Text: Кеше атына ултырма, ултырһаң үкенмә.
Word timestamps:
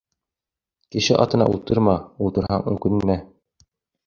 Кеше 0.95 1.17
атына 1.25 1.47
ултырма, 1.57 1.95
ултырһаң 2.29 2.67
үкенмә. 2.73 3.19